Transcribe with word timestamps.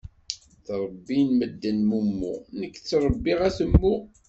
Ttrebbin 0.65 1.29
medden 1.39 1.79
mummu, 1.89 2.33
nekk 2.59 2.75
ttrebbiɣ 2.77 3.39
atemmu. 3.47 3.93